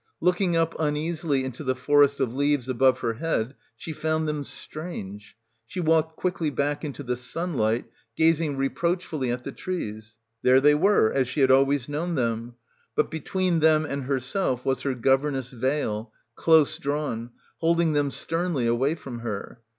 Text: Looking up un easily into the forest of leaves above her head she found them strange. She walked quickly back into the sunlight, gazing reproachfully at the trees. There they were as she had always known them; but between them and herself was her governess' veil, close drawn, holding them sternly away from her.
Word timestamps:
Looking 0.19 0.55
up 0.57 0.73
un 0.79 0.97
easily 0.97 1.43
into 1.43 1.63
the 1.63 1.75
forest 1.75 2.19
of 2.19 2.33
leaves 2.33 2.67
above 2.67 3.01
her 3.01 3.13
head 3.21 3.53
she 3.75 3.93
found 3.93 4.27
them 4.27 4.43
strange. 4.43 5.37
She 5.67 5.79
walked 5.79 6.15
quickly 6.15 6.49
back 6.49 6.83
into 6.83 7.03
the 7.03 7.15
sunlight, 7.15 7.85
gazing 8.17 8.57
reproachfully 8.57 9.29
at 9.29 9.43
the 9.43 9.51
trees. 9.51 10.17
There 10.41 10.59
they 10.59 10.73
were 10.73 11.11
as 11.13 11.27
she 11.27 11.41
had 11.41 11.51
always 11.51 11.87
known 11.87 12.15
them; 12.15 12.55
but 12.95 13.11
between 13.11 13.59
them 13.59 13.85
and 13.85 14.05
herself 14.05 14.65
was 14.65 14.81
her 14.81 14.95
governess' 14.95 15.51
veil, 15.51 16.11
close 16.33 16.79
drawn, 16.79 17.29
holding 17.59 17.93
them 17.93 18.09
sternly 18.09 18.65
away 18.65 18.95
from 18.95 19.19
her. 19.19 19.61